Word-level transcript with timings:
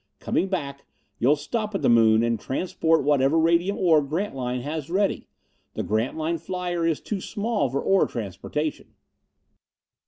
Coming 0.19 0.47
back, 0.47 0.87
you'll 1.19 1.35
stop 1.35 1.75
at 1.75 1.83
the 1.83 1.87
Moon 1.87 2.23
and 2.23 2.39
transport 2.39 3.03
whatever 3.03 3.37
radium 3.37 3.77
ore 3.77 4.01
Grantline 4.01 4.61
has 4.61 4.89
ready. 4.89 5.27
The 5.75 5.83
Grantline 5.83 6.39
Flyer 6.39 6.87
is 6.87 6.99
too 6.99 7.21
small 7.21 7.69
for 7.69 7.83
ore 7.83 8.07
transportation." 8.07 8.95